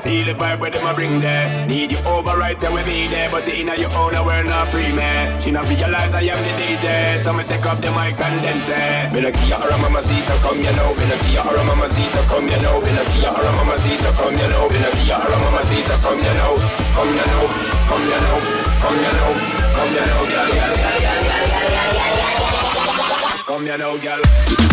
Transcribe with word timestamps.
Feel 0.00 0.24
the 0.24 0.32
vibe 0.32 0.60
where 0.60 0.70
them 0.72 0.80
a 0.88 0.94
bring 0.96 1.20
there. 1.20 1.66
Need 1.68 1.92
you 1.92 2.00
over 2.08 2.32
right 2.40 2.58
there 2.58 2.72
with 2.72 2.86
me 2.88 3.06
there, 3.12 3.28
but 3.28 3.46
inna 3.46 3.76
your 3.76 3.92
own 4.00 4.16
we're 4.24 4.42
not 4.48 4.66
free 4.72 4.88
man. 4.96 5.38
She 5.38 5.52
not 5.52 5.68
realize 5.68 6.08
I 6.16 6.24
am 6.24 6.40
the 6.40 6.52
DJ, 6.56 7.20
so 7.20 7.36
me 7.36 7.44
take 7.44 7.66
up 7.68 7.84
the 7.84 7.92
mic 7.92 8.16
and 8.16 8.36
then 8.40 8.56
say, 8.64 9.12
Me 9.12 9.20
no 9.20 9.28
Kia 9.28 9.60
or 9.60 9.68
a 9.68 9.76
mamacita, 9.76 10.40
come 10.40 10.56
you 10.56 10.72
know. 10.72 10.96
Me 10.96 11.04
no 11.04 11.16
Kia 11.20 11.44
or 11.44 11.52
a 11.52 11.62
mamacita, 11.68 12.24
come 12.32 12.48
you 12.48 12.56
know. 12.64 12.80
Me 12.80 12.88
no 12.96 13.04
Kia 13.12 13.28
or 13.28 13.44
a 13.44 13.52
mamacita, 13.60 14.08
come 14.16 14.32
you 14.32 14.48
know. 14.48 14.72
Me 14.72 14.80
no 14.80 14.90
Kia 15.04 15.20
or 15.20 15.28
a 15.28 15.36
mamacita, 15.36 15.94
come 16.00 16.16
you 16.16 16.34
know. 16.40 16.56
Come 16.96 17.12
you 17.12 17.26
know, 17.28 17.44
come 17.92 18.04
you 18.08 18.18
know, 18.24 18.40
come 18.80 18.96
you 18.96 19.12
know, 19.14 19.36
come 19.76 19.92
you 19.92 20.00
know, 20.00 20.24
girl, 20.32 20.48
girl, 20.48 20.64
girl, 20.64 20.80
girl, 20.80 21.04
girl, 21.04 21.28
girl, 21.28 21.76
girl, 21.76 22.08
girl. 22.16 23.44
Come 23.44 23.68
you 23.68 23.76
know, 23.76 24.00
girl. 24.00 24.69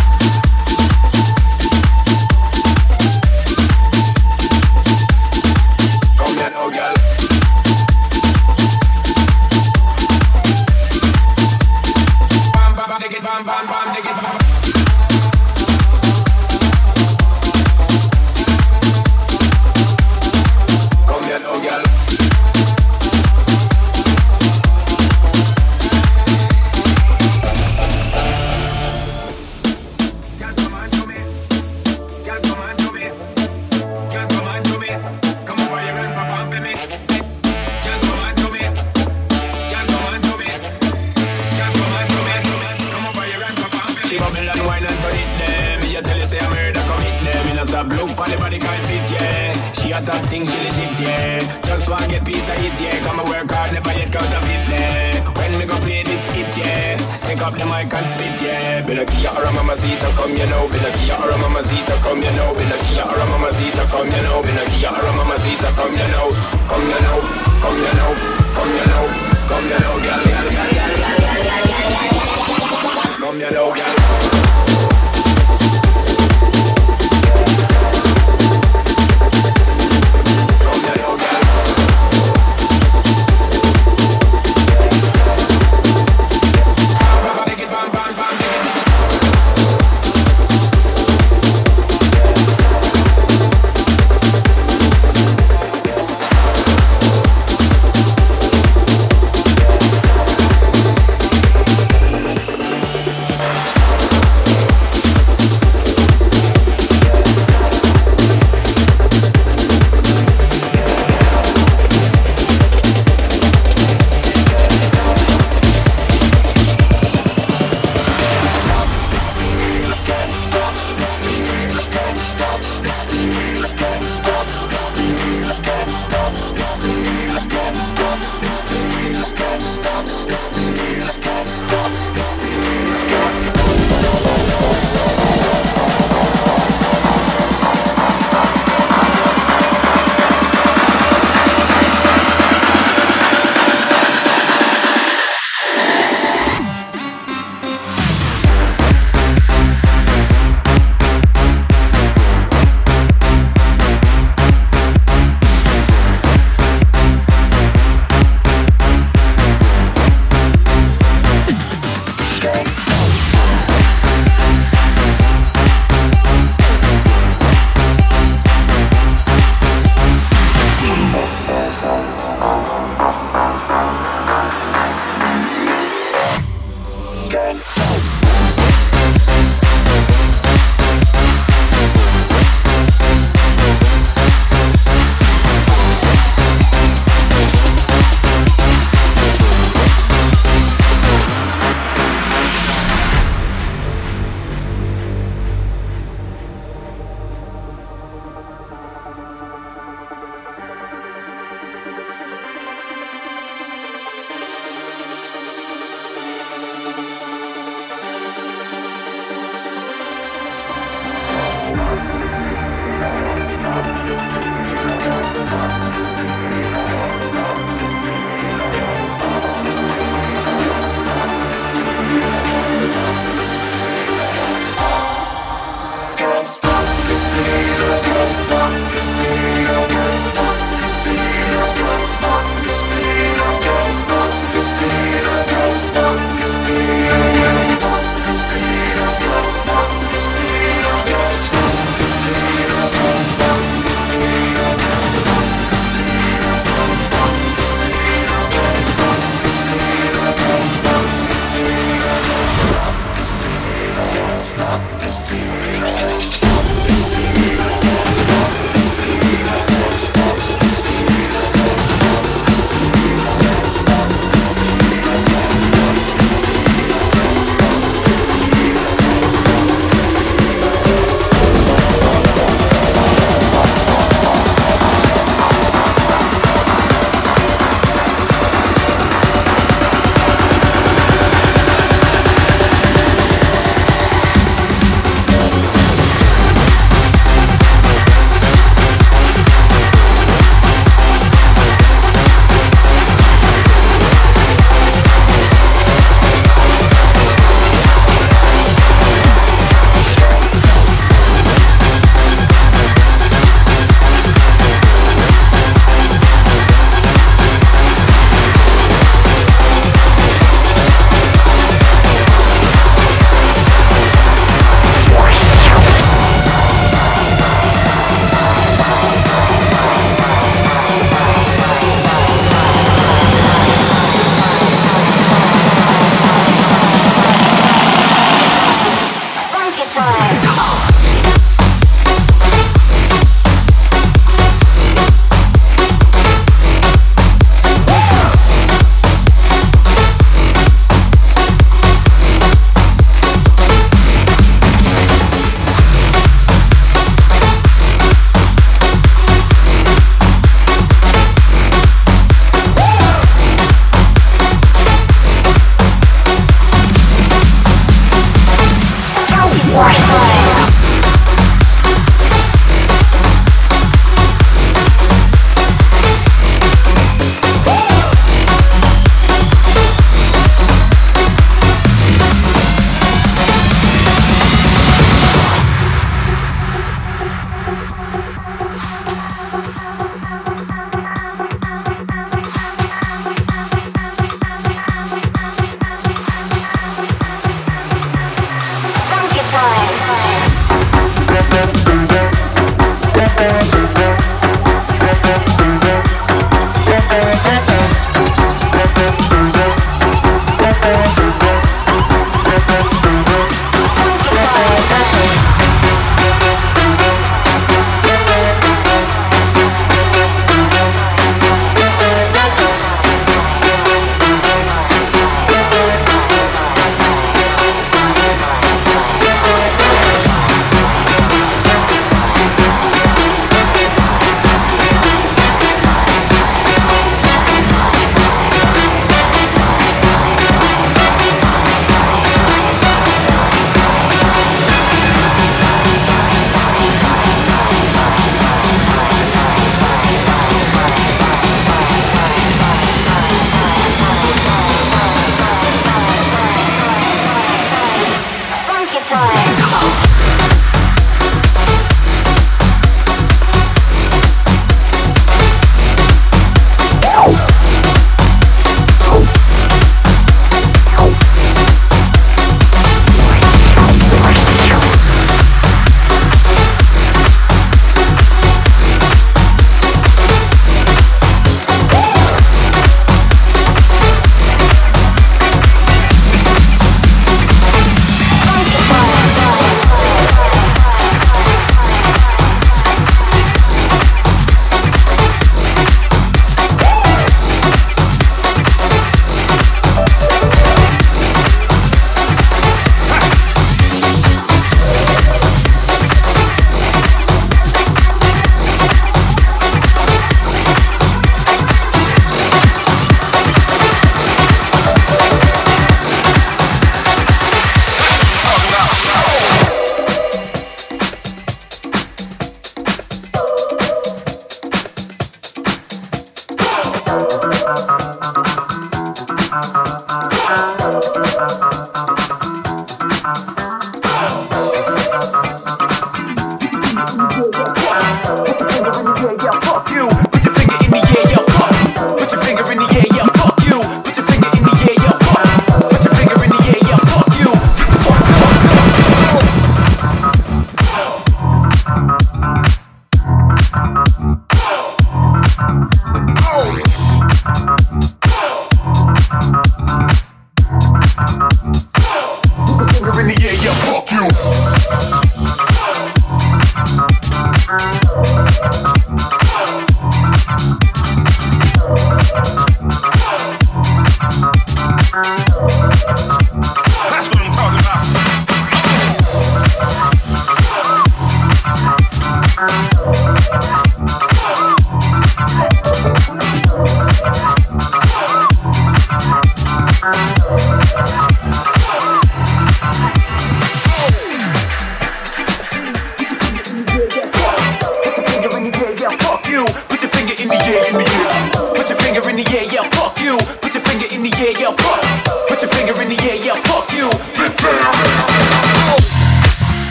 want 51.97 52.09
get 52.09 52.23
piece 52.25 52.47
of 52.49 52.57
it, 52.61 52.77
yeah. 52.77 52.99
Come 53.05 53.19
and 53.19 53.27
work 53.29 53.49
hard, 53.49 53.73
never 53.73 53.93
get 53.93 54.13
out 54.13 54.21
of 54.21 54.45
it, 54.45 54.63
yeah. 54.69 55.17
When 55.37 55.51
we 55.57 55.65
go 55.65 55.75
play 55.81 56.03
this 56.03 56.25
hit, 56.33 56.49
yeah. 56.57 56.97
Take 57.25 57.41
up 57.41 57.53
the 57.57 57.65
mic 57.65 57.89
and 57.89 58.07
spit, 58.13 58.37
yeah. 58.41 58.85
Be 58.85 58.93
like 58.95 59.09
Kia 59.09 59.29
or 59.33 59.43
a 59.43 59.51
mamazita, 59.57 60.09
come 60.15 60.37
you 60.37 60.45
know. 60.47 60.69
Be 60.69 60.77
like 60.79 60.95
Kia 61.01 61.17
or 61.17 61.31
a 61.33 61.37
mamazita, 61.41 61.95
come 62.05 62.21
you 62.21 62.31
know. 62.37 62.53
Be 62.53 62.63
like 62.69 62.83
Kia 62.85 63.03
or 63.03 63.17
a 63.17 63.25
mamazita, 63.33 63.83
come 63.89 64.09
you 64.09 64.21
know. 64.25 64.41
Be 64.45 64.51
like 64.53 64.69
Kia 64.77 64.89
or 64.93 65.01
a 65.01 65.11
mamazita, 65.17 65.69
come 65.73 65.95
you 65.97 66.07
know. 66.13 66.29
Come 66.67 66.85
you 66.85 66.99
know, 67.01 67.19
come 67.63 67.77
you 67.79 67.93
know, 67.97 68.11
come 68.53 68.71
you 68.75 68.85
know, 68.91 69.05
come 69.47 69.65
you 69.65 69.79
know, 69.79 69.95
girl, 70.03 70.19
girl, 70.19 70.21
girl, 70.21 70.45
girl, 70.45 70.61
girl, 70.61 70.61
girl, 70.67 70.93
girl, 70.97 71.17
girl, 71.17 71.37
girl, 71.37 71.47
girl, 71.47 71.63
girl, 71.67 72.01
girl, 73.17 73.39
girl, 73.39 73.51
girl, 73.51 73.73
girl, 73.73 74.46